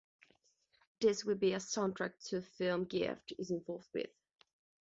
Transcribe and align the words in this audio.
This 0.99 1.23
will 1.23 1.35
be 1.35 1.53
a 1.53 1.57
soundtrack 1.57 2.13
to 2.29 2.37
a 2.37 2.41
film 2.41 2.85
Gift 2.85 3.33
is 3.37 3.51
involved 3.51 3.87
with. 3.93 4.09